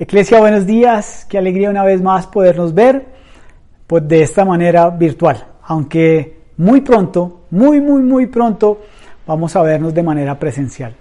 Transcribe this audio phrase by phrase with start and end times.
[0.00, 1.26] Eclesia, buenos días.
[1.28, 3.04] Qué alegría una vez más podernos ver
[3.88, 5.44] pues, de esta manera virtual.
[5.64, 8.80] Aunque muy pronto, muy, muy, muy pronto,
[9.26, 10.94] vamos a vernos de manera presencial.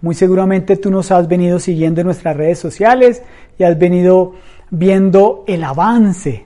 [0.00, 3.22] Muy seguramente tú nos has venido siguiendo en nuestras redes sociales
[3.56, 4.34] y has venido
[4.68, 6.44] viendo el avance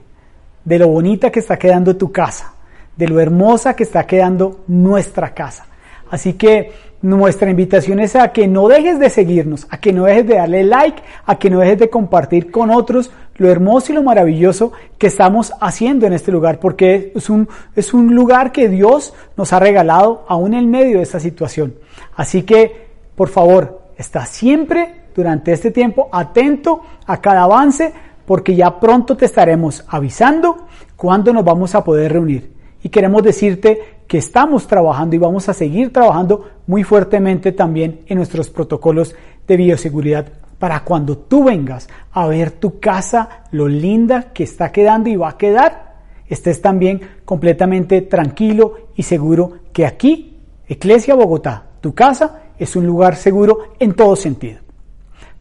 [0.63, 2.53] de lo bonita que está quedando tu casa,
[2.95, 5.65] de lo hermosa que está quedando nuestra casa.
[6.11, 6.71] Así que
[7.05, 10.63] nuestra invitación es a que no dejes de seguirnos, a que no dejes de darle
[10.63, 15.07] like, a que no dejes de compartir con otros lo hermoso y lo maravilloso que
[15.07, 19.59] estamos haciendo en este lugar, porque es un, es un lugar que Dios nos ha
[19.59, 21.75] regalado aún en medio de esta situación.
[22.15, 27.93] Así que, por favor, está siempre durante este tiempo atento a cada avance,
[28.25, 32.51] porque ya pronto te estaremos avisando cuándo nos vamos a poder reunir.
[32.81, 38.17] Y queremos decirte que estamos trabajando y vamos a seguir trabajando muy fuertemente también en
[38.17, 39.15] nuestros protocolos
[39.47, 40.27] de bioseguridad
[40.59, 45.29] para cuando tú vengas a ver tu casa, lo linda que está quedando y va
[45.29, 45.95] a quedar,
[46.27, 53.15] estés también completamente tranquilo y seguro que aquí, Iglesia Bogotá, tu casa es un lugar
[53.15, 54.59] seguro en todo sentido.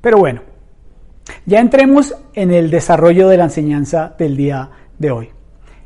[0.01, 0.43] Pero bueno,
[1.47, 5.31] ya entremos en el desarrollo de la enseñanza del día de hoy.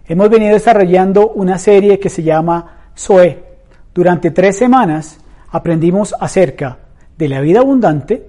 [0.09, 3.43] Hemos venido desarrollando una serie que se llama Zoe.
[3.95, 5.19] Durante tres semanas
[5.51, 6.79] aprendimos acerca
[7.19, 8.27] de la vida abundante,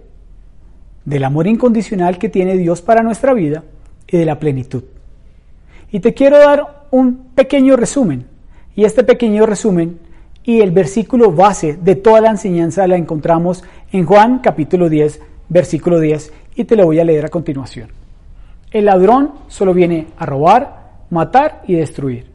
[1.06, 3.64] del amor incondicional que tiene Dios para nuestra vida
[4.06, 4.84] y de la plenitud.
[5.90, 8.26] Y te quiero dar un pequeño resumen.
[8.76, 10.00] Y este pequeño resumen
[10.44, 16.00] y el versículo base de toda la enseñanza la encontramos en Juan capítulo 10, versículo
[16.02, 17.90] 10, y te lo voy a leer a continuación.
[18.70, 20.79] El ladrón solo viene a robar,
[21.10, 22.28] matar y destruir.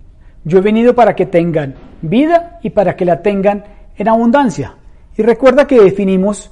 [0.45, 3.65] Yo he venido para que tengan vida y para que la tengan
[3.97, 4.75] en abundancia.
[5.17, 6.51] Y recuerda que definimos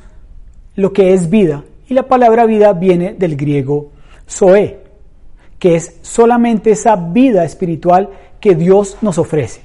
[0.76, 1.64] lo que es vida.
[1.88, 3.90] Y la palabra vida viene del griego
[4.28, 4.78] zoe,
[5.58, 8.08] que es solamente esa vida espiritual
[8.40, 9.60] que Dios nos ofrece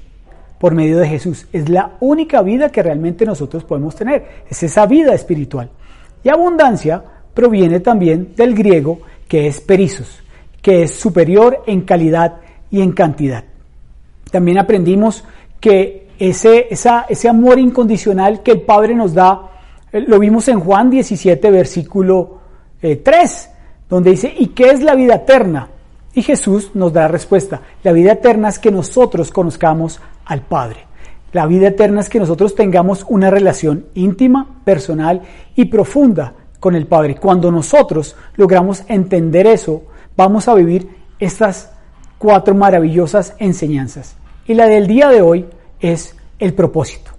[0.59, 1.47] por medio de Jesús.
[1.53, 4.25] Es la única vida que realmente nosotros podemos tener.
[4.49, 5.69] Es esa vida espiritual.
[6.23, 7.01] Y abundancia
[7.33, 10.21] proviene también del griego que es perisos,
[10.61, 12.41] que es superior en calidad
[12.71, 13.43] y en cantidad.
[14.31, 15.23] También aprendimos
[15.59, 19.51] que ese, ese amor incondicional que el Padre nos da,
[19.91, 22.39] eh, lo vimos en Juan 17, versículo
[22.81, 23.49] 3, eh,
[23.89, 25.69] donde dice, ¿y qué es la vida eterna?
[26.13, 27.61] Y Jesús nos da la respuesta.
[27.83, 30.87] La vida eterna es que nosotros conozcamos al Padre.
[31.31, 35.21] La vida eterna es que nosotros tengamos una relación íntima, personal
[35.55, 37.15] y profunda con el Padre.
[37.15, 39.83] Cuando nosotros logramos entender eso,
[40.15, 40.89] vamos a vivir
[41.19, 41.76] estas
[42.17, 44.15] cuatro maravillosas enseñanzas.
[44.45, 45.45] Y la del día de hoy
[45.79, 47.11] es el propósito.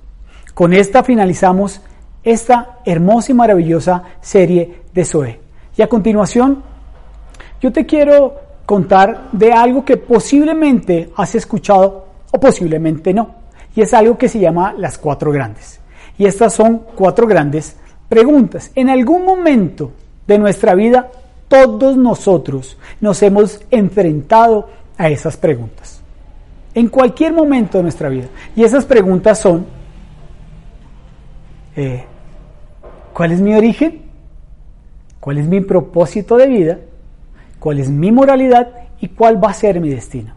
[0.54, 1.80] Con esta finalizamos
[2.22, 5.40] esta hermosa y maravillosa serie de Zoe.
[5.76, 6.62] Y a continuación,
[7.60, 8.34] yo te quiero
[8.66, 13.36] contar de algo que posiblemente has escuchado o posiblemente no.
[13.74, 15.80] Y es algo que se llama las cuatro grandes.
[16.18, 17.76] Y estas son cuatro grandes
[18.08, 18.72] preguntas.
[18.74, 19.92] En algún momento
[20.26, 21.08] de nuestra vida,
[21.48, 26.02] todos nosotros nos hemos enfrentado a esas preguntas.
[26.74, 28.26] En cualquier momento de nuestra vida.
[28.54, 29.66] Y esas preguntas son,
[31.76, 32.04] eh,
[33.14, 34.02] ¿cuál es mi origen?
[35.20, 36.78] ¿Cuál es mi propósito de vida?
[37.58, 38.68] ¿Cuál es mi moralidad?
[39.00, 40.34] ¿Y cuál va a ser mi destino?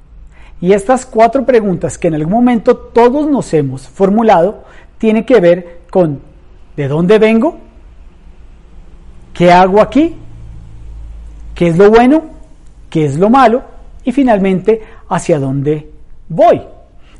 [0.61, 4.63] Y estas cuatro preguntas que en algún momento todos nos hemos formulado
[4.99, 6.21] tienen que ver con
[6.75, 7.57] ¿de dónde vengo?
[9.33, 10.15] ¿Qué hago aquí?
[11.55, 12.23] ¿Qué es lo bueno?
[12.89, 13.63] ¿Qué es lo malo?
[14.03, 15.89] Y finalmente hacia dónde
[16.29, 16.61] voy.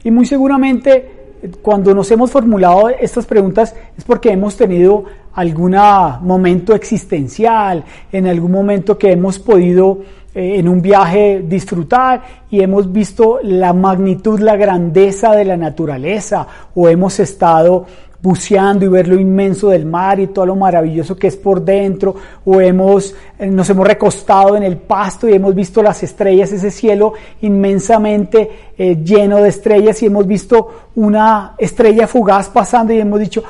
[0.04, 1.22] Y muy seguramente
[1.62, 5.75] cuando nos hemos formulado estas preguntas es porque hemos tenido algún
[6.22, 10.00] momento existencial, en algún momento que hemos podido
[10.33, 16.48] eh, en un viaje disfrutar y hemos visto la magnitud, la grandeza de la naturaleza
[16.75, 17.86] o hemos estado
[18.21, 22.15] buceando y ver lo inmenso del mar y todo lo maravilloso que es por dentro,
[22.45, 26.69] o hemos, eh, nos hemos recostado en el pasto y hemos visto las estrellas, ese
[26.69, 33.19] cielo inmensamente eh, lleno de estrellas y hemos visto una estrella fugaz pasando y hemos
[33.19, 33.44] dicho,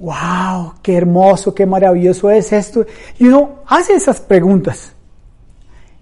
[0.00, 2.84] wow, qué hermoso, qué maravilloso es esto.
[3.18, 4.92] Y uno hace esas preguntas.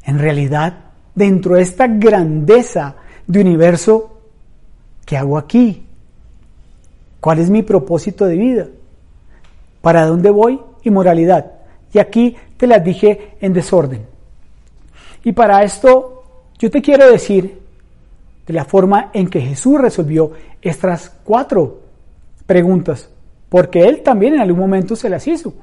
[0.05, 0.75] En realidad,
[1.15, 4.19] dentro de esta grandeza de universo,
[5.05, 5.84] ¿qué hago aquí?
[7.25, 8.67] ¿Cuál es mi propósito de vida?
[9.81, 10.61] ¿Para dónde voy?
[10.83, 11.53] Y moralidad.
[11.91, 14.03] Y aquí te las dije en desorden.
[15.25, 16.23] Y para esto
[16.59, 17.63] yo te quiero decir
[18.47, 21.81] de la forma en que Jesús resolvió estas cuatro
[22.45, 23.09] preguntas,
[23.49, 25.55] porque él también en algún momento se las hizo,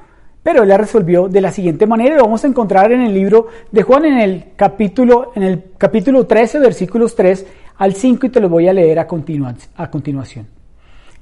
[0.41, 3.49] pero él las resolvió de la siguiente manera, lo vamos a encontrar en el libro
[3.71, 7.45] de Juan en el capítulo en el capítulo 13 versículos 3
[7.77, 10.60] al 5 y te lo voy a leer a, a continuación.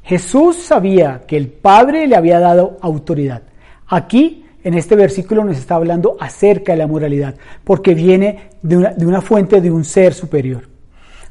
[0.03, 3.43] Jesús sabía que el Padre le había dado autoridad.
[3.87, 9.21] Aquí en este versículo nos está hablando acerca de la moralidad, porque viene de una,
[9.21, 10.67] fuente de un ser superior,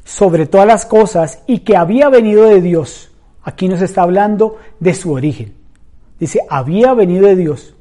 [0.03, 3.11] sobre todas las cosas, y que había venido de Dios.
[3.43, 5.53] Aquí nos está hablando de su origen.
[6.19, 7.75] Dice, había venido de Dios.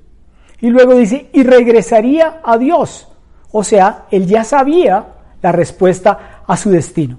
[0.61, 3.09] Y luego dice, y regresaría a Dios.
[3.51, 5.07] O sea, él ya sabía
[5.41, 7.19] la respuesta a su destino.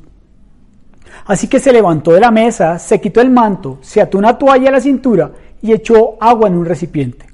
[1.30, 4.70] Así que se levantó de la mesa, se quitó el manto, se ató una toalla
[4.70, 5.32] a la cintura
[5.62, 7.28] y echó agua en un recipiente.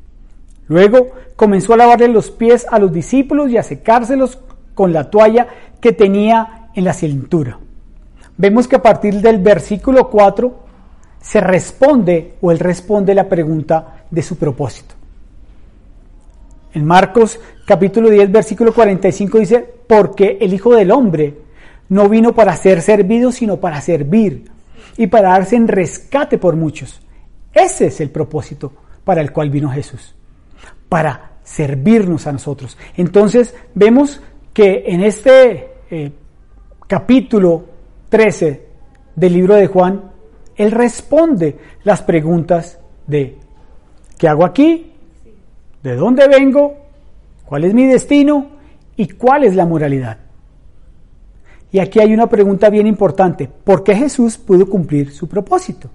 [0.68, 4.38] Luego comenzó a lavarle los pies a los discípulos y a secárselos
[4.74, 5.48] con la toalla
[5.80, 7.58] que tenía en la cintura.
[8.36, 10.60] Vemos que a partir del versículo 4
[11.22, 14.94] se responde o él responde la pregunta de su propósito.
[16.74, 21.45] En Marcos capítulo 10 versículo 45 dice, porque el Hijo del Hombre
[21.90, 24.50] no vino para ser servido, sino para servir
[24.98, 27.02] y para darse en rescate por muchos.
[27.54, 28.72] Ese es el propósito
[29.04, 30.16] para el cual vino Jesús
[30.90, 32.78] para servirnos a nosotros.
[32.98, 34.22] Entonces vemos
[34.54, 36.12] que en este eh,
[36.88, 37.66] capítulo
[38.10, 38.66] 13
[39.16, 40.12] del libro de Juan,
[40.56, 43.38] él responde las preguntas de
[44.18, 44.94] ¿qué hago aquí?
[45.84, 46.76] ¿De dónde vengo?
[47.46, 48.48] ¿Cuál es mi destino?
[48.96, 50.18] ¿Y cuál es la moralidad?
[51.76, 53.50] Y aquí hay una pregunta bien importante.
[53.50, 55.90] ¿Por qué Jesús pudo cumplir su propósito?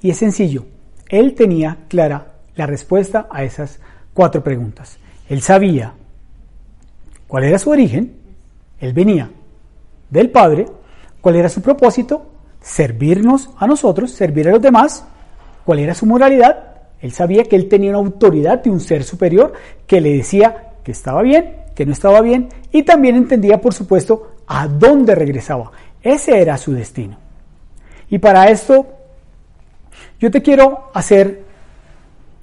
[0.00, 0.66] Y es sencillo.
[1.08, 3.80] Él tenía clara la respuesta a esas
[4.14, 4.98] cuatro preguntas.
[5.28, 5.94] Él sabía
[7.26, 8.18] cuál era su origen,
[8.78, 9.32] él venía
[10.10, 10.66] del Padre,
[11.20, 12.30] cuál era su propósito,
[12.60, 15.04] servirnos a nosotros, servir a los demás,
[15.64, 19.54] cuál era su moralidad, él sabía que él tenía una autoridad de un ser superior
[19.88, 24.36] que le decía que estaba bien, que no estaba bien, y también entendía, por supuesto,
[24.46, 25.70] a dónde regresaba.
[26.02, 27.16] Ese era su destino.
[28.08, 28.86] Y para esto,
[30.18, 31.44] yo te quiero hacer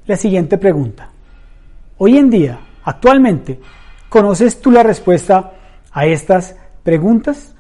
[0.06, 1.09] la siguiente pregunta.
[1.97, 3.59] Hoy en día, actualmente,
[4.09, 5.53] ¿conoces tú la respuesta
[5.91, 7.53] a estas preguntas?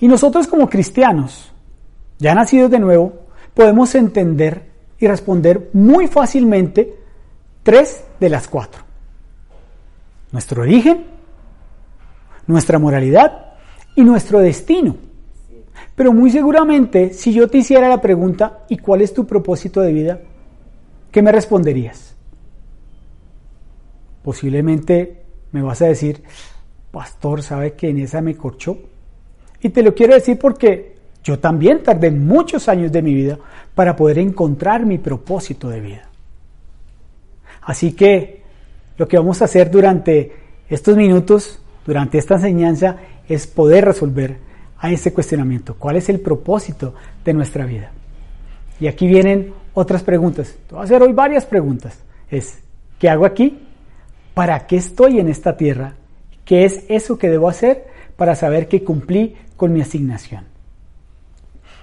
[0.00, 1.52] Y nosotros como cristianos,
[2.18, 3.24] ya nacidos de nuevo,
[3.54, 6.94] podemos entender y responder muy fácilmente
[7.62, 8.83] tres de las cuatro.
[10.34, 11.06] Nuestro origen,
[12.46, 13.54] nuestra moralidad
[13.96, 14.96] y nuestro destino.
[15.94, 19.92] Pero muy seguramente, si yo te hiciera la pregunta, ¿y cuál es tu propósito de
[19.92, 20.20] vida?
[21.14, 22.16] ¿qué me responderías?
[24.24, 25.22] Posiblemente
[25.52, 26.20] me vas a decir,
[26.90, 28.76] pastor, ¿sabe que en esa me corchó?
[29.60, 33.38] Y te lo quiero decir porque yo también tardé muchos años de mi vida
[33.76, 36.08] para poder encontrar mi propósito de vida.
[37.62, 38.42] Así que
[38.96, 40.32] lo que vamos a hacer durante
[40.68, 42.96] estos minutos, durante esta enseñanza,
[43.28, 44.38] es poder resolver
[44.78, 45.74] a ese cuestionamiento.
[45.78, 47.90] ¿Cuál es el propósito de nuestra vida?
[48.80, 50.56] Y aquí vienen otras preguntas.
[50.70, 51.98] Voy a hacer hoy varias preguntas.
[52.30, 52.58] Es,
[52.98, 53.58] ¿qué hago aquí?
[54.34, 55.94] ¿Para qué estoy en esta tierra?
[56.44, 57.86] ¿Qué es eso que debo hacer
[58.16, 60.44] para saber que cumplí con mi asignación?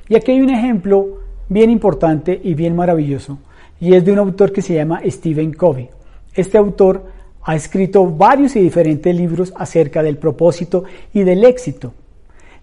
[0.07, 3.39] Y aquí hay un ejemplo bien importante y bien maravilloso,
[3.79, 5.89] y es de un autor que se llama Stephen Covey.
[6.33, 7.05] Este autor
[7.43, 10.83] ha escrito varios y diferentes libros acerca del propósito
[11.13, 11.93] y del éxito.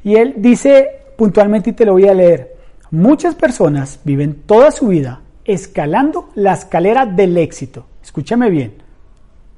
[0.05, 2.59] Y él dice puntualmente, y te lo voy a leer,
[2.91, 7.85] Muchas personas viven toda su vida escalando la escalera del éxito.
[8.03, 8.83] Escúchame bien.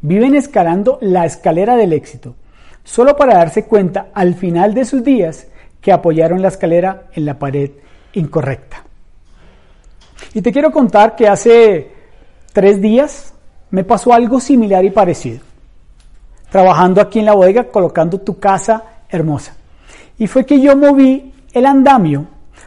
[0.00, 2.34] Viven escalando la escalera del éxito,
[2.82, 5.46] solo para darse cuenta al final de sus días
[5.80, 7.70] que apoyaron la escalera en la pared
[8.14, 8.84] incorrecta.
[10.34, 11.92] Y te quiero contar que hace
[12.52, 13.29] tres días
[13.70, 15.40] me pasó algo similar y parecido.
[16.50, 19.54] Trabajando aquí en la bodega, colocando tu casa hermosa.
[20.18, 22.26] Y fue que yo moví el andamio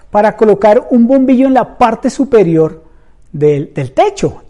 [0.10, 2.84] para colocar un bombillo en la parte superior
[3.32, 4.44] del, techo.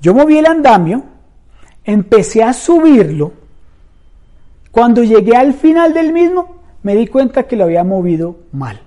[0.00, 1.02] Yo moví el andamio,
[1.84, 3.32] empecé a subirlo.
[4.70, 8.80] Cuando llegué al final del mismo, me di cuenta que lo había movido mal.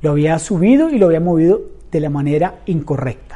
[0.00, 3.31] Lo había subido y lo había movido de la manera incorrecta.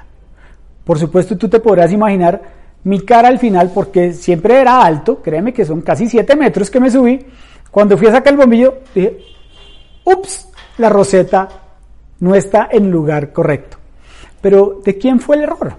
[0.87, 2.41] Por supuesto, tú te podrás imaginar
[2.85, 6.79] mi cara al final, porque siempre era alto, créeme que son casi 7 metros que
[6.79, 7.27] me subí.
[7.73, 9.19] Cuando fui a sacar el bombillo, dije,
[10.05, 11.49] ups, la roseta
[12.21, 13.79] no está en lugar correcto.
[14.41, 15.75] Pero ¿de quién fue el error?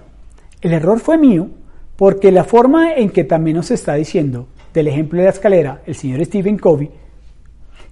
[0.60, 1.48] El error fue mío,
[1.96, 5.94] porque la forma en que también nos está diciendo del ejemplo de la escalera el
[5.94, 6.90] señor Stephen Covey,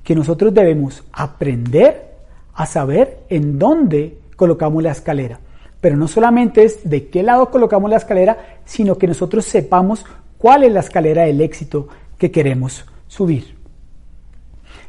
[0.04, 2.12] que nosotros debemos aprender
[2.52, 5.40] a saber en dónde colocamos la escalera.
[5.80, 10.04] Pero no solamente es de qué lado colocamos la escalera, sino que nosotros sepamos
[10.38, 13.56] cuál es la escalera del éxito que queremos subir.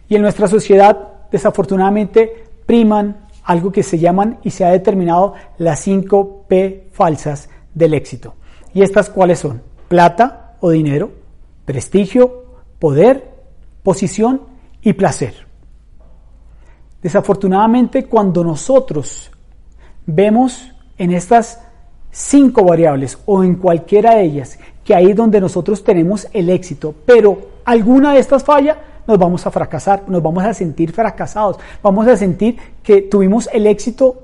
[0.09, 0.97] Y en nuestra sociedad,
[1.31, 7.93] desafortunadamente, priman algo que se llaman y se ha determinado las 5 P falsas del
[7.93, 8.35] éxito.
[8.73, 9.61] ¿Y estas cuáles son?
[9.87, 11.11] Plata o dinero,
[11.65, 12.45] prestigio,
[12.79, 13.31] poder,
[13.83, 14.41] posición
[14.81, 15.47] y placer.
[17.01, 19.31] Desafortunadamente, cuando nosotros
[20.05, 21.61] vemos en estas
[22.11, 26.95] cinco variables o en cualquiera de ellas que ahí es donde nosotros tenemos el éxito,
[27.05, 32.07] pero alguna de estas falla, nos vamos a fracasar, nos vamos a sentir fracasados, vamos
[32.07, 34.23] a sentir que tuvimos el éxito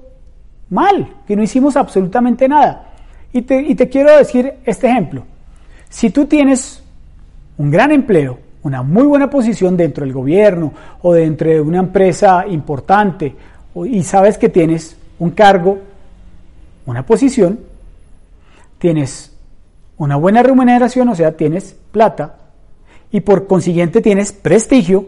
[0.69, 2.91] mal, que no hicimos absolutamente nada.
[3.33, 5.25] Y te, y te quiero decir este ejemplo.
[5.89, 6.81] Si tú tienes
[7.57, 12.45] un gran empleo, una muy buena posición dentro del gobierno o dentro de una empresa
[12.47, 13.35] importante
[13.83, 15.77] y sabes que tienes un cargo,
[16.85, 17.59] una posición,
[18.79, 19.33] tienes
[19.97, 22.37] una buena remuneración, o sea, tienes plata
[23.11, 25.07] y por consiguiente tienes prestigio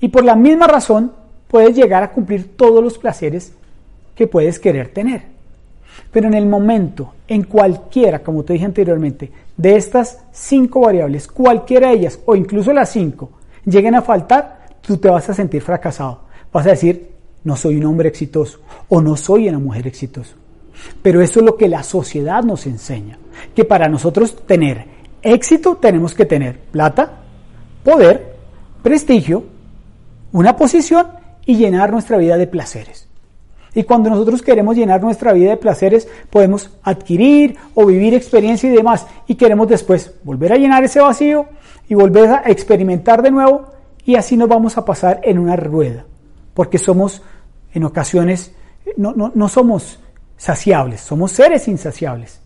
[0.00, 1.12] y por la misma razón
[1.48, 3.52] puedes llegar a cumplir todos los placeres
[4.14, 5.32] que puedes querer tener.
[6.10, 11.88] Pero en el momento, en cualquiera, como te dije anteriormente, de estas cinco variables, cualquiera
[11.88, 13.30] de ellas, o incluso las cinco,
[13.64, 16.20] lleguen a faltar, tú te vas a sentir fracasado.
[16.52, 17.10] Vas a decir,
[17.44, 20.34] no soy un hombre exitoso o no soy una mujer exitosa.
[21.02, 23.18] Pero eso es lo que la sociedad nos enseña,
[23.54, 24.86] que para nosotros tener
[25.22, 27.20] éxito tenemos que tener plata,
[27.84, 28.36] poder,
[28.82, 29.44] prestigio,
[30.32, 31.06] una posición
[31.46, 33.08] y llenar nuestra vida de placeres.
[33.74, 38.76] Y cuando nosotros queremos llenar nuestra vida de placeres, podemos adquirir o vivir experiencia y
[38.76, 39.06] demás.
[39.26, 41.46] Y queremos después volver a llenar ese vacío
[41.88, 43.64] y volver a experimentar de nuevo.
[44.04, 46.04] Y así nos vamos a pasar en una rueda.
[46.52, 47.22] Porque somos,
[47.72, 48.54] en ocasiones,
[48.98, 49.98] no, no somos
[50.42, 52.40] saciables, somos seres insaciables.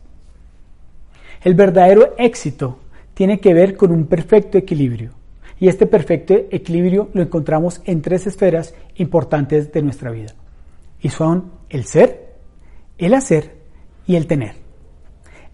[1.43, 2.79] El verdadero éxito
[3.15, 5.13] tiene que ver con un perfecto equilibrio.
[5.59, 10.35] Y este perfecto equilibrio lo encontramos en tres esferas importantes de nuestra vida
[11.01, 12.35] y son el ser,
[12.99, 13.55] el hacer
[14.07, 14.57] y el tener.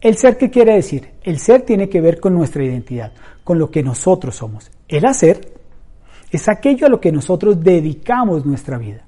[0.01, 1.11] El ser, ¿qué quiere decir?
[1.23, 3.13] El ser tiene que ver con nuestra identidad,
[3.45, 4.69] con lo que nosotros somos.
[4.89, 5.53] El hacer
[6.33, 9.07] es aquello a lo que nosotros dedicamos nuestra vida.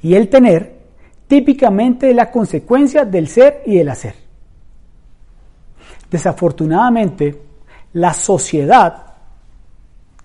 [0.00, 0.77] Y el tener
[1.28, 4.14] típicamente es la consecuencia del ser y del hacer.
[6.10, 7.40] Desafortunadamente,
[7.92, 9.04] la sociedad,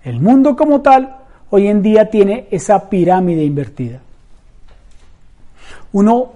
[0.02, 1.16] el mundo como tal,
[1.50, 4.00] hoy en día tiene esa pirámide invertida.
[5.92, 6.32] Uno,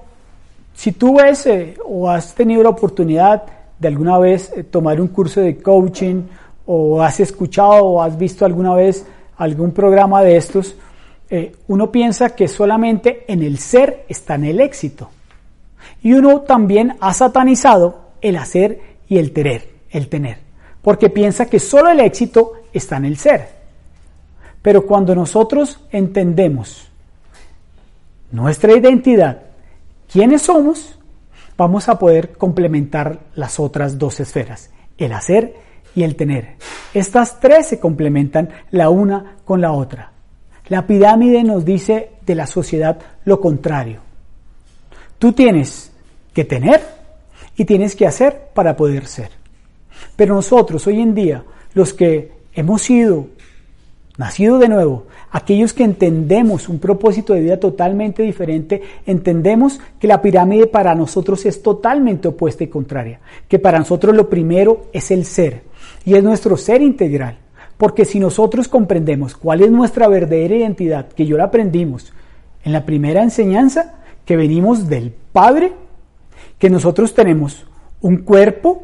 [0.75, 3.42] si tú ves eh, o has tenido la oportunidad
[3.78, 6.22] de alguna vez eh, tomar un curso de coaching
[6.66, 9.04] o has escuchado o has visto alguna vez
[9.37, 10.76] algún programa de estos,
[11.30, 15.11] eh, uno piensa que solamente en el ser está en el éxito.
[16.02, 20.38] Y uno también ha satanizado el hacer y el tener, el tener,
[20.82, 23.49] porque piensa que solo el éxito está en el ser.
[24.62, 26.88] Pero cuando nosotros entendemos
[28.30, 29.42] nuestra identidad
[30.11, 30.99] quiénes somos,
[31.56, 35.54] vamos a poder complementar las otras dos esferas, el hacer
[35.94, 36.56] y el tener.
[36.94, 40.12] Estas tres se complementan la una con la otra.
[40.68, 44.00] La pirámide nos dice de la sociedad lo contrario.
[45.18, 45.90] Tú tienes
[46.32, 46.80] que tener
[47.56, 49.30] y tienes que hacer para poder ser.
[50.14, 51.44] Pero nosotros hoy en día,
[51.75, 53.28] los que hemos sido
[54.18, 60.20] nacido de nuevo, aquellos que entendemos un propósito de vida totalmente diferente, entendemos que la
[60.20, 65.25] pirámide para nosotros es totalmente opuesta y contraria, que para nosotros lo primero es el
[65.25, 65.62] ser
[66.04, 67.38] y es nuestro ser integral,
[67.78, 72.12] porque si nosotros comprendemos cuál es nuestra verdadera identidad, que yo la aprendimos
[72.64, 73.94] en la primera enseñanza,
[74.26, 75.73] que venimos del Padre,
[76.58, 77.64] que nosotros tenemos
[78.02, 78.82] un cuerpo,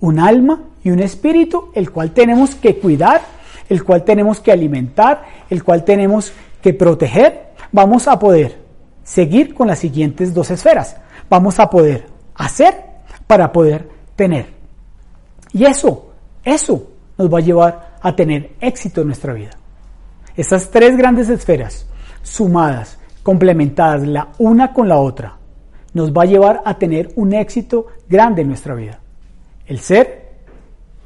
[0.00, 3.20] un alma y un espíritu, el cual tenemos que cuidar
[3.68, 8.58] el cual tenemos que alimentar, el cual tenemos que proteger, vamos a poder
[9.02, 10.96] seguir con las siguientes dos esferas.
[11.28, 12.74] Vamos a poder hacer
[13.26, 14.46] para poder tener.
[15.52, 16.10] Y eso,
[16.44, 19.50] eso nos va a llevar a tener éxito en nuestra vida.
[20.36, 21.88] Esas tres grandes esferas,
[22.22, 25.38] sumadas, complementadas la una con la otra,
[25.92, 29.00] nos va a llevar a tener un éxito grande en nuestra vida.
[29.66, 30.34] El ser,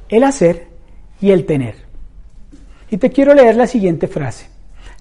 [0.09, 0.67] el hacer
[1.19, 1.73] y el tener.
[2.91, 4.49] Y te quiero leer la siguiente frase.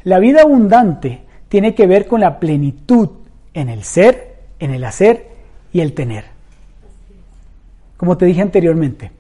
[0.05, 3.11] La vida abundante tiene que ver con la plenitud
[3.53, 5.27] en el ser, en el hacer
[5.71, 6.25] y el tener.
[7.99, 9.11] Como te dije anteriormente,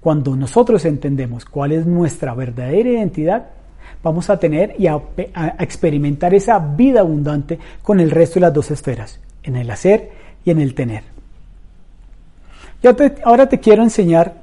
[0.00, 3.50] cuando nosotros entendemos cuál es nuestra verdadera identidad,
[4.02, 5.00] vamos a tener y a,
[5.58, 10.10] experimentar esa vida abundante con el resto de las dos esferas, en el hacer
[10.44, 11.04] y en el tener.
[12.82, 14.34] Yo ahora te quiero enseñar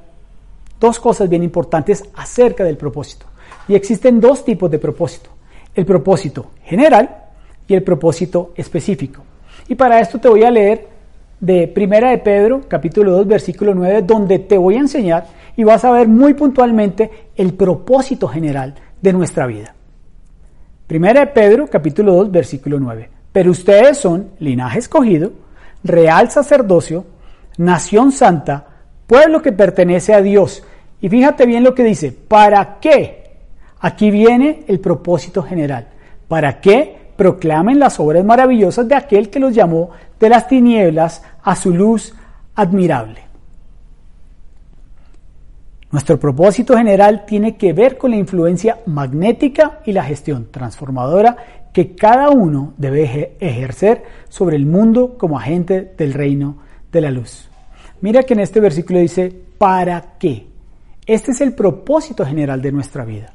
[0.78, 3.26] dos cosas bien importantes acerca del propósito.
[3.66, 5.30] Y existen dos tipos de propósito.
[5.74, 7.24] El propósito general
[7.66, 9.22] y el propósito específico.
[9.68, 10.97] Y para esto te voy a leer
[11.40, 15.26] de Primera de Pedro, capítulo 2, versículo 9, donde te voy a enseñar
[15.56, 19.74] y vas a ver muy puntualmente el propósito general de nuestra vida.
[20.86, 23.10] Primera de Pedro, capítulo 2, versículo 9.
[23.32, 25.32] Pero ustedes son linaje escogido,
[25.84, 27.04] real sacerdocio,
[27.56, 28.66] nación santa,
[29.06, 30.64] pueblo que pertenece a Dios.
[31.00, 33.36] Y fíjate bien lo que dice, ¿para qué?
[33.80, 35.88] Aquí viene el propósito general.
[36.26, 41.56] ¿Para qué proclamen las obras maravillosas de aquel que los llamó de las tinieblas a
[41.56, 42.14] su luz
[42.54, 43.28] admirable?
[45.90, 51.36] Nuestro propósito general tiene que ver con la influencia magnética y la gestión transformadora
[51.72, 56.58] que cada uno debe ejercer sobre el mundo como agente del reino
[56.92, 57.48] de la luz.
[58.02, 60.46] Mira que en este versículo dice, ¿para qué?
[61.06, 63.32] Este es el propósito general de nuestra vida.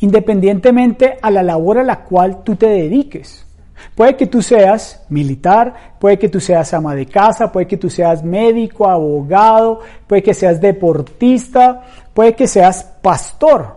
[0.00, 3.45] Independientemente a la labor a la cual tú te dediques.
[3.94, 7.88] Puede que tú seas militar, puede que tú seas ama de casa, puede que tú
[7.88, 13.76] seas médico, abogado, puede que seas deportista, puede que seas pastor.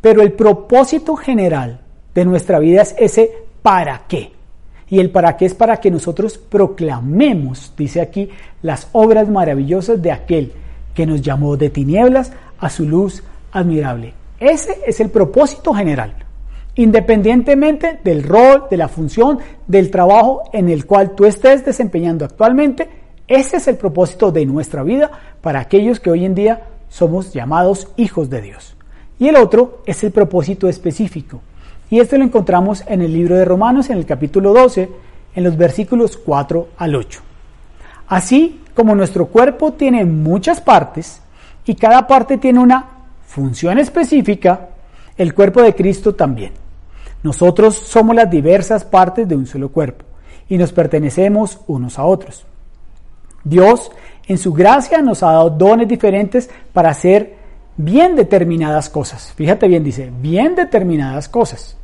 [0.00, 1.80] Pero el propósito general
[2.14, 3.30] de nuestra vida es ese
[3.62, 4.32] para qué.
[4.88, 8.30] Y el para qué es para que nosotros proclamemos, dice aquí,
[8.62, 10.52] las obras maravillosas de aquel
[10.94, 14.14] que nos llamó de tinieblas a su luz admirable.
[14.38, 16.25] Ese es el propósito general
[16.76, 22.88] independientemente del rol, de la función, del trabajo en el cual tú estés desempeñando actualmente,
[23.26, 25.10] ese es el propósito de nuestra vida
[25.40, 28.76] para aquellos que hoy en día somos llamados hijos de Dios.
[29.18, 31.40] Y el otro es el propósito específico.
[31.90, 34.88] Y esto lo encontramos en el libro de Romanos, en el capítulo 12,
[35.34, 37.20] en los versículos 4 al 8.
[38.08, 41.22] Así como nuestro cuerpo tiene muchas partes
[41.64, 42.84] y cada parte tiene una
[43.26, 44.68] función específica,
[45.16, 46.65] el cuerpo de Cristo también.
[47.22, 50.04] Nosotros somos las diversas partes de un solo cuerpo
[50.48, 52.44] y nos pertenecemos unos a otros.
[53.44, 53.90] Dios,
[54.26, 57.36] en su gracia, nos ha dado dones diferentes para hacer
[57.76, 59.32] bien determinadas cosas.
[59.36, 61.76] Fíjate bien, dice, bien determinadas cosas.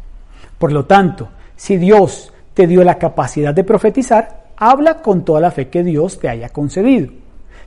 [0.58, 5.50] Por lo tanto, si Dios te dio la capacidad de profetizar, habla con toda la
[5.50, 7.12] fe que Dios te haya concedido.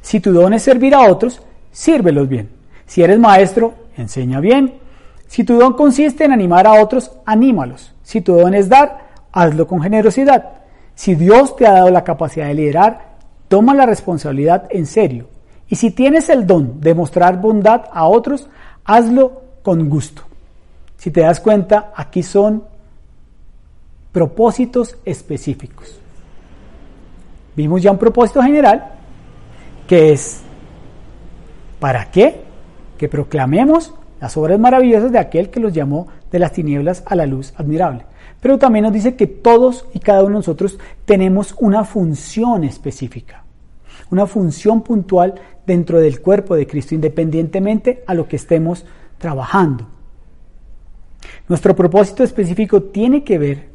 [0.01, 2.49] Si tu don es servir a otros, sírvelos bien.
[2.85, 4.75] Si eres maestro, enseña bien.
[5.27, 7.93] Si tu don consiste en animar a otros, anímalos.
[8.03, 10.51] Si tu don es dar, hazlo con generosidad.
[10.93, 13.15] Si Dios te ha dado la capacidad de liderar,
[13.47, 15.27] toma la responsabilidad en serio.
[15.67, 18.47] Y si tienes el don de mostrar bondad a otros,
[18.85, 20.21] hazlo con gusto.
[20.97, 22.63] Si te das cuenta, aquí son
[24.11, 25.99] propósitos específicos.
[27.55, 28.91] Vimos ya un propósito general,
[29.87, 30.41] que es,
[31.79, 32.41] ¿para qué?
[32.97, 33.93] Que proclamemos
[34.25, 38.07] las obras maravillosas de aquel que los llamó de las tinieblas a la luz admirable.
[38.41, 43.43] Pero también nos dice que todos y cada uno de nosotros tenemos una función específica,
[44.09, 45.35] una función puntual
[45.67, 48.83] dentro del cuerpo de Cristo, independientemente a lo que estemos
[49.19, 49.85] trabajando.
[51.47, 53.69] Nuestro propósito específico tiene que ver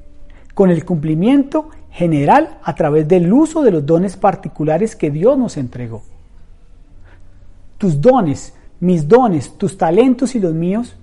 [0.52, 5.56] con el cumplimiento general a través del uso de los dones particulares que Dios nos
[5.56, 6.02] entregó.
[7.78, 10.96] Tus dones mis dones, tus talentos y los míos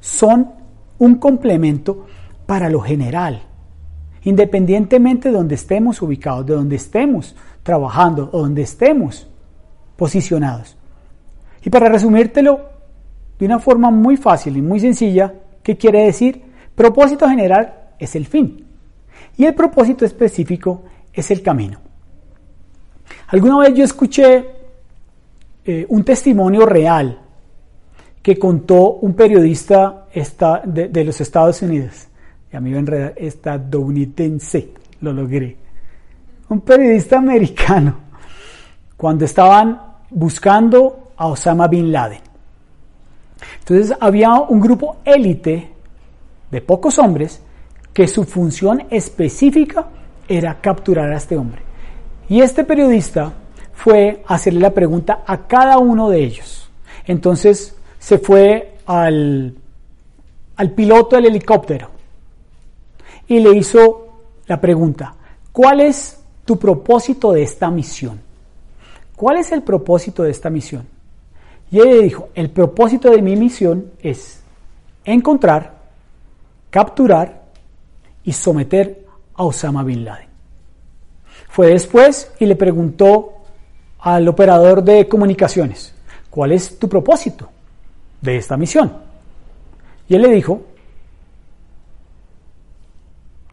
[0.00, 0.50] son
[0.98, 2.06] un complemento
[2.46, 3.42] para lo general.
[4.24, 9.28] Independientemente de donde estemos ubicados, de donde estemos trabajando o donde estemos
[9.96, 10.76] posicionados.
[11.64, 12.60] Y para resumírtelo
[13.38, 16.42] de una forma muy fácil y muy sencilla, ¿qué quiere decir?
[16.74, 18.64] Propósito general es el fin
[19.36, 21.78] y el propósito específico es el camino.
[23.28, 24.61] Alguna vez yo escuché
[25.64, 27.20] eh, un testimonio real
[28.22, 30.06] que contó un periodista
[30.64, 32.06] de, los Estados Unidos.
[32.52, 32.72] Y a mí
[33.16, 35.56] estadounidense, lo logré.
[36.48, 37.96] Un periodista americano,
[38.96, 42.20] cuando estaban buscando a Osama Bin Laden.
[43.60, 45.70] Entonces había un grupo élite
[46.50, 47.40] de pocos hombres
[47.92, 49.86] que su función específica
[50.28, 51.62] era capturar a este hombre.
[52.28, 53.32] Y este periodista
[53.72, 56.70] fue hacerle la pregunta a cada uno de ellos.
[57.06, 59.54] Entonces se fue al,
[60.56, 61.90] al piloto del helicóptero
[63.26, 64.08] y le hizo
[64.46, 65.14] la pregunta,
[65.52, 68.20] ¿cuál es tu propósito de esta misión?
[69.16, 70.86] ¿Cuál es el propósito de esta misión?
[71.70, 74.42] Y él le dijo, el propósito de mi misión es
[75.04, 75.74] encontrar,
[76.70, 77.42] capturar
[78.24, 80.28] y someter a Osama Bin Laden.
[81.48, 83.41] Fue después y le preguntó
[84.02, 85.94] al operador de comunicaciones,
[86.28, 87.48] ¿cuál es tu propósito
[88.20, 88.92] de esta misión?
[90.08, 90.60] Y él le dijo,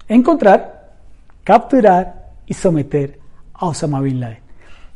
[0.08, 0.96] encontrar,
[1.44, 3.20] capturar y someter
[3.54, 4.40] a Osama Bin Laden.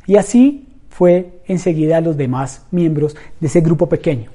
[0.07, 4.31] Y así fue enseguida a los demás miembros de ese grupo pequeño.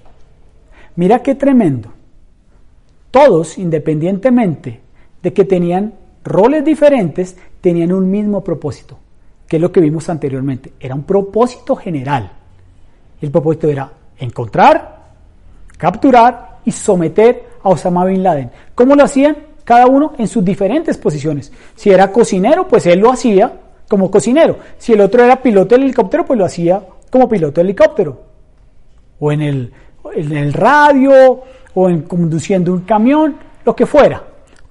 [0.95, 1.93] Mira qué tremendo.
[3.11, 4.81] Todos, independientemente
[5.21, 8.99] de que tenían roles diferentes, tenían un mismo propósito,
[9.49, 10.75] que es lo que vimos anteriormente.
[10.79, 12.31] Era un propósito general.
[13.21, 15.07] El propósito era encontrar,
[15.77, 18.51] capturar y someter a Osama Bin Laden.
[18.75, 19.37] ¿Cómo lo hacían?
[19.65, 21.51] Cada uno en sus diferentes posiciones.
[21.75, 23.53] Si era cocinero, pues él lo hacía
[23.89, 24.59] como cocinero.
[24.77, 28.21] Si el otro era piloto del helicóptero, pues lo hacía como piloto de helicóptero.
[29.19, 29.73] O en el,
[30.15, 31.43] en el radio,
[31.75, 34.23] o en conduciendo un camión, lo que fuera.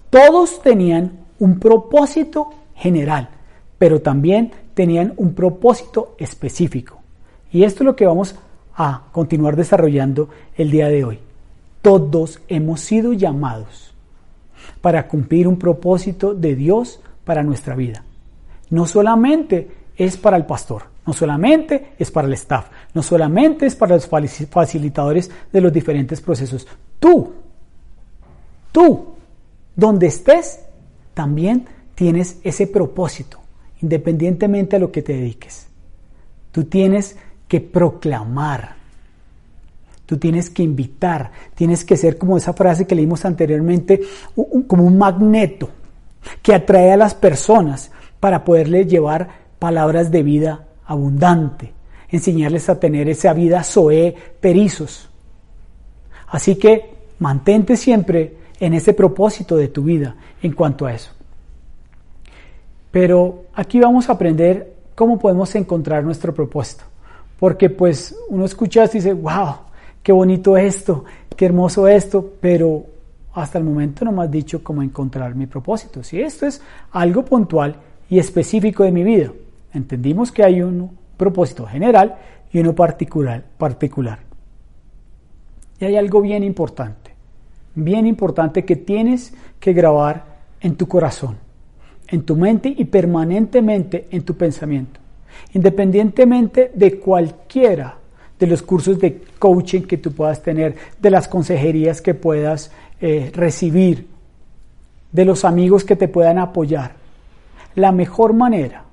[0.10, 3.30] Todos tenían un propósito general,
[3.78, 7.00] pero también tenían un propósito específico.
[7.52, 8.36] Y esto es lo que vamos
[8.76, 11.20] a continuar desarrollando el día de hoy.
[11.82, 13.96] Todos hemos sido llamados
[14.80, 18.04] para cumplir un propósito de Dios para nuestra vida.
[18.70, 23.76] No solamente es para el pastor, no solamente es para el staff, no solamente es
[23.76, 26.68] para los facilitadores de los diferentes procesos.
[27.00, 27.34] Tú,
[28.72, 29.08] tú,
[29.76, 30.60] donde estés,
[31.16, 33.40] también tienes ese propósito,
[33.82, 35.68] independientemente a lo que te dediques.
[36.52, 38.76] Tú tienes que proclamar,
[40.06, 44.02] tú tienes que invitar, tienes que ser como esa frase que leímos anteriormente,
[44.68, 45.70] como un magneto
[46.42, 51.74] que atrae a las personas para poderles llevar palabras de vida abundante,
[52.10, 55.10] enseñarles a tener esa vida soe perizos.
[56.28, 61.12] Así que mantente siempre en ese propósito de tu vida en cuanto a eso.
[63.00, 66.84] Pero aquí vamos a aprender cómo podemos encontrar nuestro propósito.
[67.40, 69.58] Porque pues uno escucha y dice, wow,
[70.02, 71.06] qué bonito esto,
[71.36, 72.84] qué hermoso esto, pero
[73.36, 76.04] hasta el momento no me has dicho cómo encontrar mi propósito.
[76.04, 77.76] Si esto es algo puntual
[78.10, 79.32] y específico de mi vida,
[79.76, 82.16] entendimos que hay un propósito general
[82.52, 83.44] y uno particular.
[83.60, 84.18] particular.
[85.80, 87.08] Y hay algo bien importante
[87.78, 90.26] bien importante que tienes que grabar
[90.62, 91.38] en tu corazón,
[92.08, 95.00] en tu mente y permanentemente en tu pensamiento.
[95.54, 97.98] Independientemente de cualquiera
[98.40, 103.32] de los cursos de coaching que tú puedas tener, de las consejerías que puedas eh,
[103.34, 104.08] recibir,
[105.12, 106.94] de los amigos que te puedan apoyar.
[107.76, 108.84] La mejor manera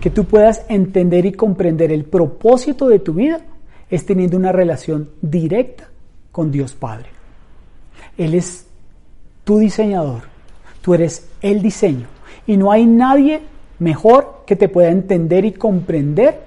[0.00, 3.40] que tú puedas entender y comprender el propósito de tu vida
[3.90, 5.88] es teniendo una relación directa
[6.32, 7.06] con Dios Padre.
[8.16, 8.66] Él es
[9.44, 10.22] tu diseñador,
[10.84, 12.08] tú eres el diseño
[12.46, 13.40] y no hay nadie
[13.78, 16.42] mejor que te pueda entender y comprender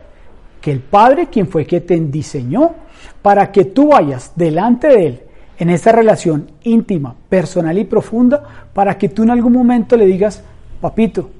[0.61, 2.75] que el Padre, quien fue que te diseñó,
[3.23, 5.21] para que tú vayas delante de Él
[5.57, 10.43] en esa relación íntima, personal y profunda, para que tú en algún momento le digas,
[10.81, 11.31] papito,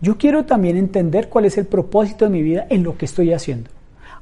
[0.00, 3.32] yo quiero también entender cuál es el propósito de mi vida en lo que estoy
[3.32, 3.70] haciendo.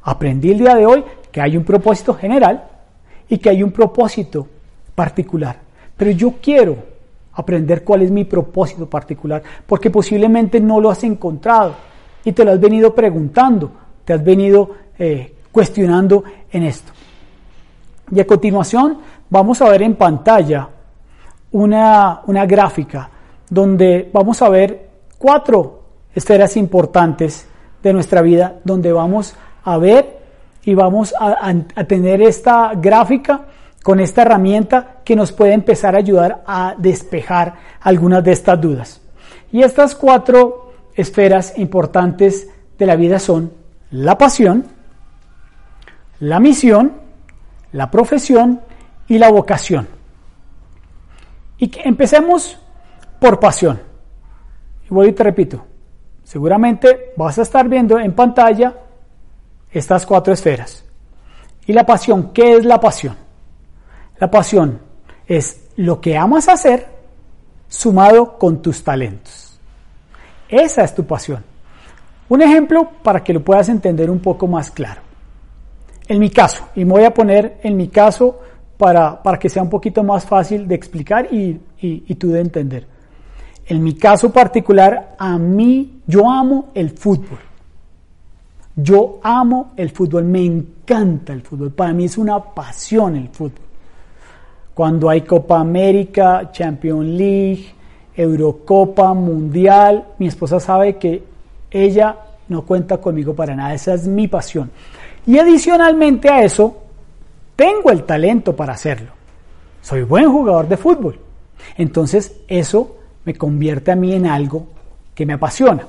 [0.02, 2.64] Aprendí el día de hoy que hay un propósito general
[3.30, 4.46] y que hay un propósito
[4.94, 5.56] particular.
[5.96, 6.93] Pero yo quiero
[7.34, 11.74] aprender cuál es mi propósito particular, porque posiblemente no lo has encontrado
[12.24, 13.70] y te lo has venido preguntando,
[14.04, 16.92] te has venido eh, cuestionando en esto.
[18.10, 18.98] Y a continuación
[19.30, 20.68] vamos a ver en pantalla
[21.52, 23.10] una, una gráfica
[23.48, 25.82] donde vamos a ver cuatro
[26.14, 27.48] esferas importantes
[27.82, 30.18] de nuestra vida, donde vamos a ver
[30.64, 33.42] y vamos a, a tener esta gráfica
[33.84, 39.02] con esta herramienta que nos puede empezar a ayudar a despejar algunas de estas dudas.
[39.52, 43.52] Y estas cuatro esferas importantes de la vida son
[43.90, 44.64] la pasión,
[46.18, 46.94] la misión,
[47.72, 48.62] la profesión
[49.06, 49.86] y la vocación.
[51.58, 52.58] Y que empecemos
[53.20, 53.78] por pasión.
[54.86, 55.62] Y voy y te repito,
[56.22, 58.72] seguramente vas a estar viendo en pantalla
[59.70, 60.86] estas cuatro esferas.
[61.66, 62.32] ¿Y la pasión?
[62.32, 63.23] ¿Qué es la pasión?
[64.24, 64.80] La pasión
[65.26, 66.86] es lo que amas hacer
[67.68, 69.60] sumado con tus talentos.
[70.48, 71.44] Esa es tu pasión.
[72.30, 75.02] Un ejemplo para que lo puedas entender un poco más claro.
[76.08, 78.40] En mi caso, y me voy a poner en mi caso
[78.78, 82.40] para, para que sea un poquito más fácil de explicar y, y, y tú de
[82.40, 82.86] entender.
[83.66, 87.40] En mi caso particular, a mí, yo amo el fútbol.
[88.74, 91.72] Yo amo el fútbol, me encanta el fútbol.
[91.72, 93.73] Para mí es una pasión el fútbol.
[94.74, 97.66] Cuando hay Copa América, Champions League,
[98.16, 101.22] Eurocopa, Mundial, mi esposa sabe que
[101.70, 102.16] ella
[102.48, 103.74] no cuenta conmigo para nada.
[103.74, 104.70] Esa es mi pasión.
[105.26, 106.76] Y adicionalmente a eso,
[107.56, 109.12] tengo el talento para hacerlo.
[109.80, 111.18] Soy buen jugador de fútbol.
[111.76, 114.66] Entonces eso me convierte a mí en algo
[115.14, 115.86] que me apasiona.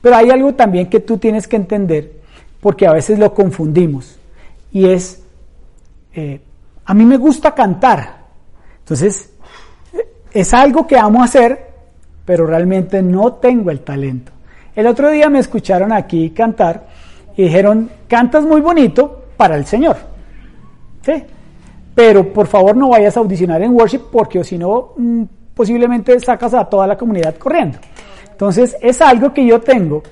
[0.00, 2.12] Pero hay algo también que tú tienes que entender,
[2.60, 4.16] porque a veces lo confundimos,
[4.70, 5.22] y es,
[6.14, 6.40] eh,
[6.84, 8.22] a mí me gusta cantar,
[8.78, 9.30] entonces
[10.32, 11.72] es algo que amo hacer,
[12.24, 14.32] pero realmente no tengo el talento.
[14.74, 16.86] El otro día me escucharon aquí cantar
[17.36, 19.96] y dijeron, cantas muy bonito para el Señor.
[21.02, 21.24] ¿Sí?
[21.94, 25.22] Pero por favor no vayas a audicionar en worship porque si no, mm,
[25.54, 27.78] posiblemente sacas a toda la comunidad corriendo.
[28.30, 30.02] Entonces es algo que yo tengo,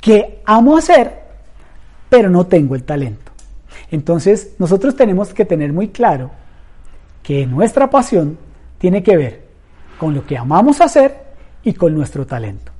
[0.00, 1.12] que amo hacer,
[2.08, 3.32] pero no tengo el talento.
[3.90, 6.30] Entonces nosotros tenemos que tener muy claro
[7.22, 8.38] que nuestra pasión
[8.78, 9.46] tiene que ver
[9.98, 11.24] con lo que amamos hacer
[11.62, 12.72] y con nuestro talento.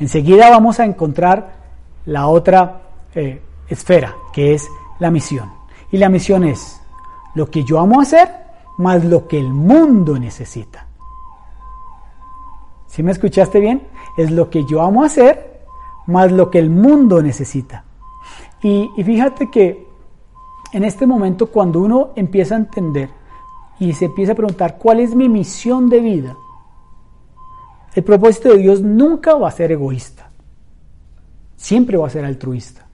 [0.00, 1.52] Enseguida vamos a encontrar
[2.06, 2.80] la otra
[3.14, 4.68] eh, esfera, que es
[4.98, 5.52] la misión.
[5.90, 6.80] Y la misión es
[7.34, 8.28] lo que yo amo hacer
[8.78, 10.86] más lo que el mundo necesita.
[12.86, 13.86] ¿Sí me escuchaste bien?
[14.16, 15.64] Es lo que yo amo hacer
[16.06, 17.84] más lo que el mundo necesita.
[18.62, 19.86] Y, fíjate que
[20.72, 23.10] en este momento cuando uno empieza a entender
[23.78, 26.36] y se empieza a preguntar cuál es mi misión de vida,
[27.94, 30.30] el propósito de Dios nunca va a ser egoísta,
[31.56, 32.86] siempre va a ser altruista.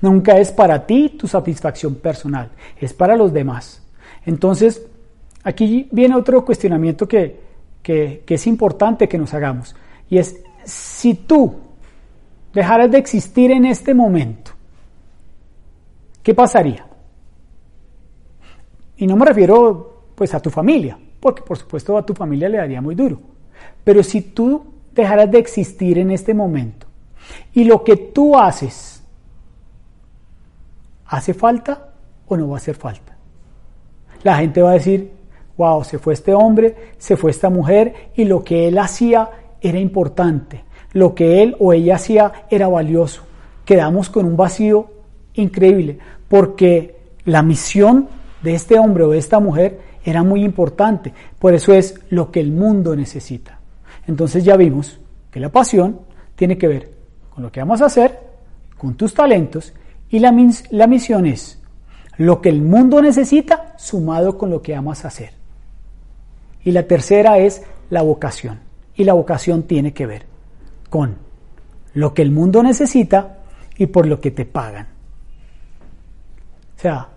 [0.00, 3.82] Nunca es para ti tu satisfacción personal, es para los demás.
[4.24, 4.82] Entonces,
[5.42, 7.40] aquí viene otro cuestionamiento que,
[7.82, 9.74] que, es importante que nos hagamos.
[10.08, 11.56] Y es, si tú
[12.52, 14.52] dejaras de existir en este momento,
[16.28, 16.86] ¿qué pasaría?
[18.98, 22.58] Y no me refiero pues a tu familia, porque por supuesto a tu familia le
[22.58, 23.18] daría muy duro.
[23.82, 24.62] Pero si tú
[24.92, 26.86] dejaras de existir en este momento
[27.54, 29.02] y lo que tú haces,
[31.06, 31.94] ¿hace falta
[32.26, 33.16] o no va a hacer falta?
[34.22, 35.10] La gente va a decir,
[35.56, 39.30] wow, se fue este hombre, se fue esta mujer y lo que él hacía
[39.62, 40.62] era importante,
[40.92, 43.22] lo que él o ella hacía era valioso.
[43.64, 44.90] Quedamos con un vacío
[45.32, 48.08] increíble porque la misión
[48.42, 52.40] de este hombre o de esta mujer era muy importante, por eso es lo que
[52.40, 53.58] el mundo necesita.
[54.06, 56.00] Entonces ya vimos que la pasión
[56.34, 56.90] tiene que ver
[57.30, 58.18] con lo que vamos a hacer,
[58.76, 59.74] con tus talentos
[60.08, 60.34] y la,
[60.70, 61.60] la misión es
[62.16, 65.32] lo que el mundo necesita sumado con lo que amas hacer.
[66.64, 68.60] Y la tercera es la vocación.
[68.94, 70.26] Y la vocación tiene que ver
[70.90, 71.16] con
[71.94, 73.38] lo que el mundo necesita
[73.76, 74.97] y por lo que te pagan.
[76.78, 77.08] O sea,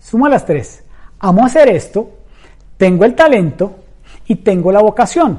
[0.00, 0.82] suma las tres.
[1.18, 2.08] Amo hacer esto,
[2.78, 3.76] tengo el talento
[4.26, 5.38] y tengo la vocación.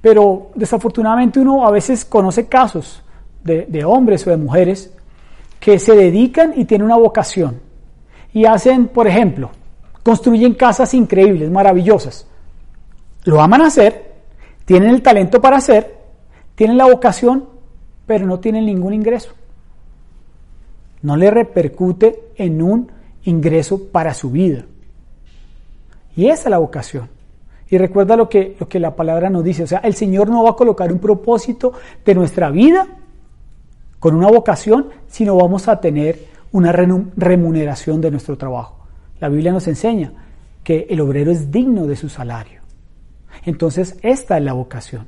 [0.00, 3.00] Pero desafortunadamente uno a veces conoce casos
[3.44, 4.92] de, de hombres o de mujeres
[5.60, 7.60] que se dedican y tienen una vocación
[8.32, 9.50] y hacen, por ejemplo,
[10.02, 12.26] construyen casas increíbles, maravillosas.
[13.24, 14.14] Lo aman hacer,
[14.64, 15.96] tienen el talento para hacer,
[16.56, 17.48] tienen la vocación,
[18.04, 19.32] pero no tienen ningún ingreso.
[21.02, 22.90] No le repercute en un
[23.24, 24.64] ingreso para su vida.
[26.16, 27.08] Y esa es la vocación.
[27.68, 29.64] Y recuerda lo que, lo que la palabra nos dice.
[29.64, 31.72] O sea, el Señor no va a colocar un propósito
[32.04, 32.86] de nuestra vida
[33.98, 38.86] con una vocación, sino vamos a tener una remuneración de nuestro trabajo.
[39.20, 40.12] La Biblia nos enseña
[40.62, 42.60] que el obrero es digno de su salario.
[43.44, 45.06] Entonces, esta es la vocación.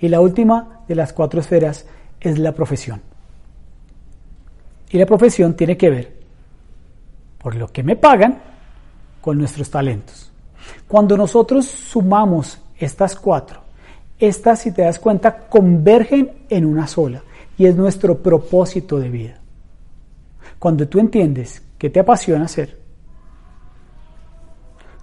[0.00, 1.86] Y la última de las cuatro esferas
[2.20, 3.02] es la profesión.
[4.90, 6.20] Y la profesión tiene que ver
[7.38, 8.42] por lo que me pagan
[9.20, 10.30] con nuestros talentos.
[10.86, 13.62] Cuando nosotros sumamos estas cuatro,
[14.18, 17.22] estas, si te das cuenta, convergen en una sola
[17.56, 19.40] y es nuestro propósito de vida.
[20.58, 22.78] Cuando tú entiendes qué te apasiona hacer,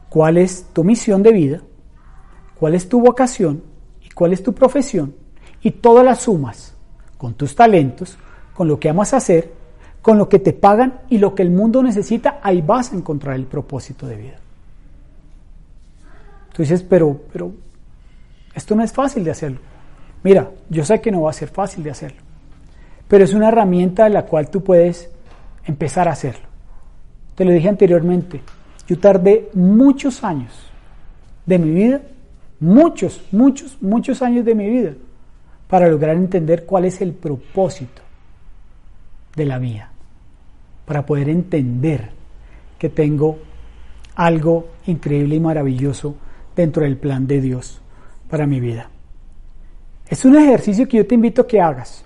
[0.10, 1.62] cuál es tu misión de vida,
[2.60, 3.64] cuál es tu vocación
[4.04, 5.16] y cuál es tu profesión,
[5.62, 6.76] y todas las sumas
[7.18, 8.18] con tus talentos,
[8.54, 9.57] con lo que amas hacer,
[10.02, 13.36] con lo que te pagan y lo que el mundo necesita, ahí vas a encontrar
[13.36, 14.36] el propósito de vida.
[16.54, 17.52] Tú dices, pero, pero
[18.54, 19.60] esto no es fácil de hacerlo.
[20.24, 22.22] Mira, yo sé que no va a ser fácil de hacerlo,
[23.08, 25.10] pero es una herramienta de la cual tú puedes
[25.66, 26.48] empezar a hacerlo.
[27.36, 28.42] Te lo dije anteriormente,
[28.88, 30.54] yo tardé muchos años
[31.46, 32.02] de mi vida,
[32.60, 34.94] muchos, muchos, muchos años de mi vida,
[35.68, 38.07] para lograr entender cuál es el propósito
[39.38, 39.92] de la vida,
[40.86, 42.10] para poder entender
[42.78, 43.38] que tengo
[44.16, 46.16] algo increíble y maravilloso
[46.56, 47.80] dentro del plan de Dios
[48.30, 48.90] para mi vida.
[50.08, 52.04] Es un ejercicio que yo te invito a que hagas,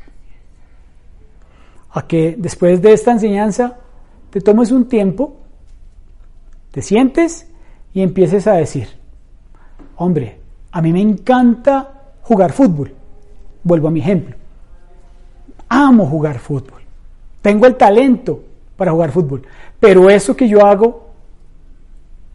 [1.91, 3.77] a que después de esta enseñanza
[4.29, 5.37] te tomes un tiempo,
[6.71, 7.47] te sientes
[7.93, 8.89] y empieces a decir,
[9.95, 10.39] hombre,
[10.71, 12.93] a mí me encanta jugar fútbol.
[13.63, 14.35] Vuelvo a mi ejemplo.
[15.69, 16.80] Amo jugar fútbol.
[17.41, 18.43] Tengo el talento
[18.75, 19.43] para jugar fútbol.
[19.79, 21.09] Pero eso que yo hago,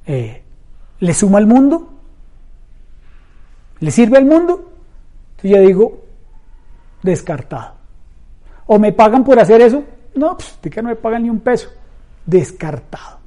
[0.07, 0.43] eh,
[1.01, 1.93] ¿le suma al mundo?
[3.81, 4.73] ¿Le sirve al mundo?
[5.31, 6.05] Entonces ya digo,
[7.03, 7.75] descartado.
[8.67, 9.85] ¿O me pagan por hacer eso?
[10.15, 11.69] No, pues que no me pagan ni un peso.
[12.25, 13.19] Descartado.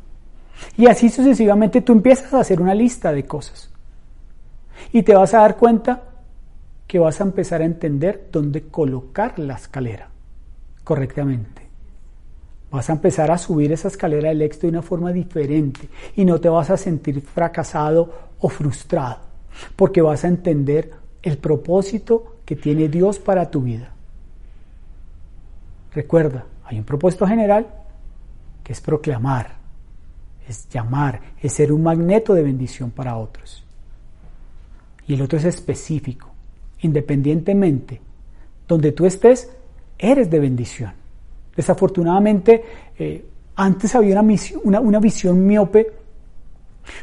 [0.76, 3.70] Y así sucesivamente tú empiezas a hacer una lista de cosas.
[4.92, 6.04] Y te vas a dar cuenta
[6.88, 10.10] que vas a empezar a entender dónde colocar la escalera
[10.84, 11.69] correctamente.
[12.72, 16.40] Vas a empezar a subir esa escalera del éxito de una forma diferente y no
[16.40, 19.20] te vas a sentir fracasado o frustrado,
[19.76, 20.92] porque vas a entender
[21.24, 23.92] el propósito que tiene Dios para tu vida.
[25.94, 27.68] Recuerda, hay un propósito general
[28.64, 29.58] que es proclamar,
[30.48, 33.64] es llamar, es ser un magneto de bendición para otros.
[35.08, 36.30] Y el otro es específico,
[36.82, 38.02] independientemente
[38.70, 39.50] donde tú estés,
[39.98, 40.94] eres de bendición.
[41.56, 42.64] Desafortunadamente,
[42.98, 44.22] eh, antes había
[44.64, 45.92] una, una visión miope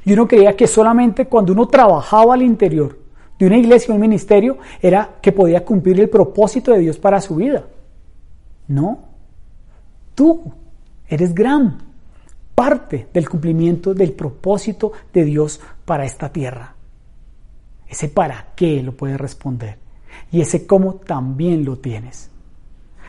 [0.05, 2.99] y uno creía que solamente cuando uno trabajaba al interior
[3.39, 7.21] de una iglesia o un ministerio era que podía cumplir el propósito de Dios para
[7.21, 7.65] su vida.
[8.69, 9.01] No,
[10.15, 10.53] tú
[11.09, 11.79] eres gran
[12.55, 16.75] parte del cumplimiento del propósito de Dios para esta tierra.
[17.87, 19.79] Ese para qué lo puedes responder
[20.33, 22.31] y ese cómo también lo tienes.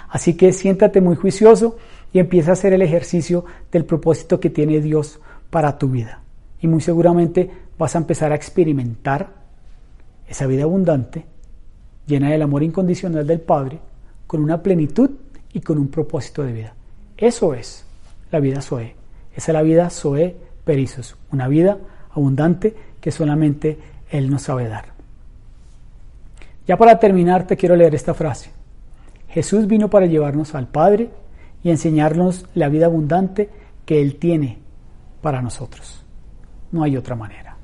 [0.09, 1.77] Así que siéntate muy juicioso
[2.13, 6.21] y empieza a hacer el ejercicio del propósito que tiene Dios para tu vida.
[6.61, 9.29] Y muy seguramente vas a empezar a experimentar
[10.27, 11.25] esa vida abundante,
[12.05, 13.79] llena del amor incondicional del Padre,
[14.25, 15.11] con una plenitud
[15.53, 16.73] y con un propósito de vida.
[17.17, 17.85] Eso es
[18.31, 18.95] la vida Zoe.
[19.35, 21.77] Esa es la vida Zoe Perizos, una vida
[22.11, 23.77] abundante que solamente
[24.09, 24.85] Él nos sabe dar.
[26.67, 28.56] Ya para terminar te quiero leer esta frase.
[29.27, 31.09] Jesús vino para llevarnos al Padre
[31.63, 33.49] y enseñarnos la vida abundante
[33.85, 34.59] que Él tiene
[35.21, 36.03] para nosotros.
[36.71, 37.57] No hay otra manera.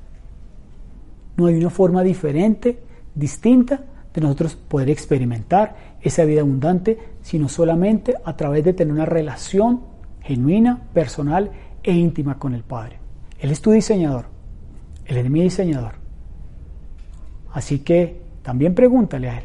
[1.36, 2.78] No hay una forma diferente,
[3.14, 9.06] distinta, de nosotros poder experimentar esa vida abundante, sino solamente a través de tener una
[9.06, 9.82] relación
[10.22, 11.50] genuina, personal
[11.82, 12.98] e íntima con el Padre.
[13.40, 14.26] Él es tu diseñador,
[15.04, 15.94] Él es mi diseñador.
[17.52, 19.44] Así que también pregúntale a Él,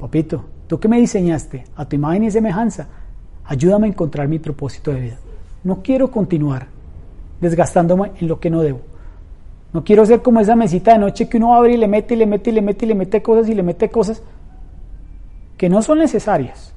[0.00, 2.88] papito, Tú que me diseñaste a tu imagen y semejanza,
[3.44, 5.18] ayúdame a encontrar mi propósito de vida.
[5.64, 6.68] No quiero continuar
[7.42, 8.80] desgastándome en lo que no debo.
[9.74, 12.16] No quiero ser como esa mesita de noche que uno abre y le mete y
[12.16, 14.22] le mete y le mete y le mete cosas y le mete cosas
[15.58, 16.72] que no son necesarias.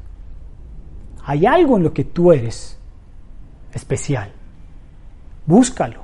[1.23, 2.77] Hay algo en lo que tú eres
[3.73, 4.29] especial.
[5.45, 6.01] Búscalo.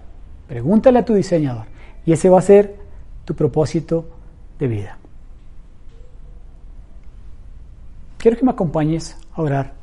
[0.47, 1.65] Pregúntale a tu diseñador.
[2.05, 2.73] Y ese va a ser
[3.25, 4.05] tu propósito
[4.59, 4.97] de vida.
[8.21, 9.73] Quiero que me acompañes a orar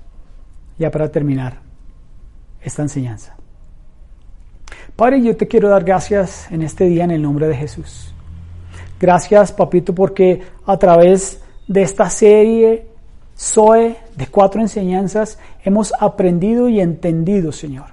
[0.78, 1.58] ya para terminar
[2.62, 3.34] esta enseñanza.
[4.94, 8.14] Padre, yo te quiero dar gracias en este día en el nombre de Jesús.
[9.00, 12.86] Gracias, papito, porque a través de esta serie
[13.36, 17.86] Zoe de cuatro enseñanzas hemos aprendido y entendido, Señor,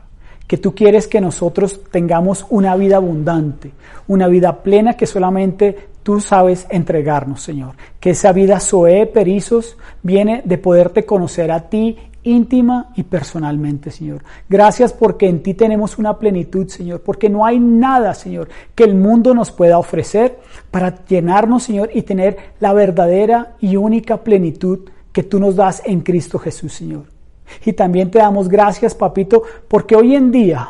[0.46, 3.72] que tú quieres que nosotros tengamos una vida abundante,
[4.08, 7.74] una vida plena que solamente tú sabes entregarnos, Señor.
[8.00, 14.24] Que esa vida Zoe Perizos viene de poderte conocer a ti íntima y personalmente, Señor.
[14.48, 18.94] Gracias porque en ti tenemos una plenitud, Señor, porque no hay nada, Señor, que el
[18.94, 20.38] mundo nos pueda ofrecer
[20.70, 26.02] para llenarnos, Señor, y tener la verdadera y única plenitud que tú nos das en
[26.02, 27.06] Cristo Jesús, Señor.
[27.66, 30.70] Y también te damos gracias, papito, porque hoy en día,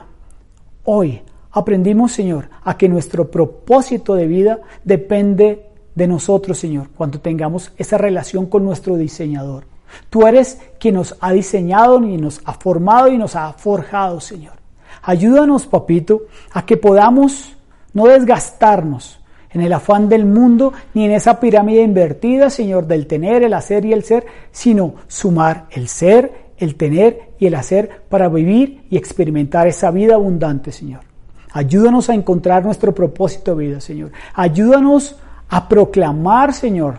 [0.85, 1.21] hoy,
[1.55, 7.97] Aprendimos, Señor, a que nuestro propósito de vida depende de nosotros, Señor, cuando tengamos esa
[7.97, 9.63] relación con nuestro diseñador.
[10.09, 14.55] Tú eres quien nos ha diseñado y nos ha formado y nos ha forjado, Señor.
[15.01, 17.55] Ayúdanos, papito, a que podamos
[17.93, 23.43] no desgastarnos en el afán del mundo, ni en esa pirámide invertida, Señor, del tener,
[23.43, 28.27] el hacer y el ser, sino sumar el ser, el tener y el hacer para
[28.27, 31.14] vivir y experimentar esa vida abundante, Señor.
[31.55, 34.11] Ayúdanos a encontrar nuestro propósito de vida, Señor.
[34.33, 35.15] Ayúdanos
[35.47, 36.95] a proclamar, Señor,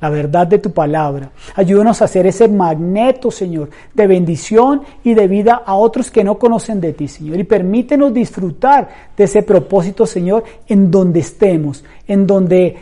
[0.00, 1.32] la verdad de tu palabra.
[1.56, 6.38] Ayúdanos a hacer ese magneto, Señor, de bendición y de vida a otros que no
[6.38, 7.40] conocen de ti, Señor.
[7.40, 12.76] Y permítenos disfrutar de ese propósito, Señor, en donde estemos, en donde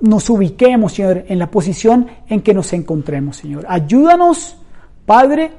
[0.00, 3.66] nos ubiquemos, Señor, en la posición en que nos encontremos, Señor.
[3.68, 4.56] Ayúdanos,
[5.04, 5.50] Padre,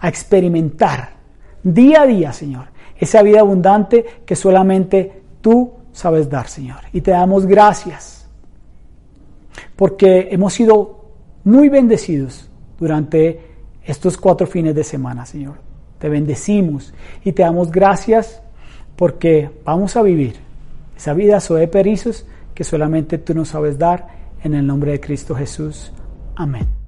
[0.00, 1.10] a experimentar
[1.62, 2.71] día a día, Señor,
[3.02, 6.78] esa vida abundante que solamente tú sabes dar, Señor.
[6.92, 8.28] Y te damos gracias
[9.74, 11.04] porque hemos sido
[11.42, 12.48] muy bendecidos
[12.78, 13.40] durante
[13.84, 15.54] estos cuatro fines de semana, Señor.
[15.98, 16.94] Te bendecimos
[17.24, 18.40] y te damos gracias
[18.94, 20.36] porque vamos a vivir
[20.96, 22.24] esa vida de perizos
[22.54, 24.06] que solamente tú nos sabes dar
[24.44, 25.92] en el nombre de Cristo Jesús.
[26.36, 26.81] Amén.